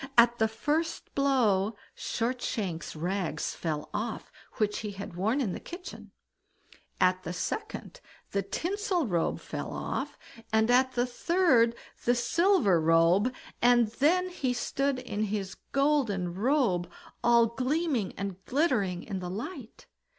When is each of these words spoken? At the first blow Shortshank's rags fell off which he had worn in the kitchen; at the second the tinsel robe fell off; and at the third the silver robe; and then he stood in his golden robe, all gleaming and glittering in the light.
At 0.17 0.39
the 0.39 0.47
first 0.47 1.13
blow 1.13 1.75
Shortshank's 1.95 2.95
rags 2.95 3.53
fell 3.53 3.87
off 3.93 4.31
which 4.53 4.79
he 4.79 4.93
had 4.93 5.15
worn 5.15 5.39
in 5.39 5.53
the 5.53 5.59
kitchen; 5.59 6.11
at 6.99 7.21
the 7.21 7.33
second 7.33 8.01
the 8.31 8.41
tinsel 8.41 9.05
robe 9.05 9.39
fell 9.39 9.71
off; 9.71 10.17
and 10.51 10.71
at 10.71 10.93
the 10.93 11.05
third 11.05 11.75
the 12.05 12.15
silver 12.15 12.81
robe; 12.81 13.31
and 13.61 13.89
then 13.89 14.29
he 14.29 14.53
stood 14.53 14.97
in 14.97 15.25
his 15.25 15.53
golden 15.71 16.33
robe, 16.33 16.89
all 17.23 17.45
gleaming 17.45 18.13
and 18.17 18.43
glittering 18.45 19.03
in 19.03 19.19
the 19.19 19.29
light. 19.29 19.85